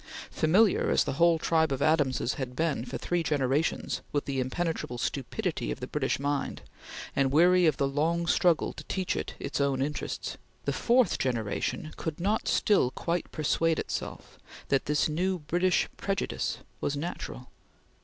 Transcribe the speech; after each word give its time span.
Familiar 0.31 0.89
as 0.89 1.03
the 1.03 1.13
whole 1.21 1.37
tribe 1.37 1.71
of 1.71 1.79
Adamses 1.79 2.33
had 2.33 2.55
been 2.55 2.85
for 2.85 2.97
three 2.97 3.21
generations 3.21 4.01
with 4.11 4.25
the 4.25 4.39
impenetrable 4.39 4.97
stupidity 4.97 5.69
of 5.69 5.79
the 5.79 5.85
British 5.85 6.17
mind, 6.19 6.63
and 7.15 7.31
weary 7.31 7.67
of 7.67 7.77
the 7.77 7.87
long 7.87 8.25
struggle 8.25 8.73
to 8.73 8.83
teach 8.85 9.15
it 9.15 9.35
its 9.37 9.61
own 9.61 9.79
interests, 9.79 10.37
the 10.65 10.73
fourth 10.73 11.19
generation 11.19 11.93
could 11.97 12.15
still 12.45 12.85
not 12.85 12.95
quite 12.95 13.31
persuade 13.31 13.77
itself 13.77 14.39
that 14.69 14.85
this 14.85 15.07
new 15.07 15.37
British 15.37 15.87
prejudice 15.97 16.57
was 16.79 16.97
natural. 16.97 17.49